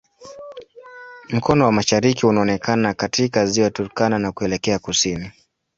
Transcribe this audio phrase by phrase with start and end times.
[1.29, 5.31] Mkono wa mashariki unaonekana katika Ziwa Turkana na kuelekea kusini.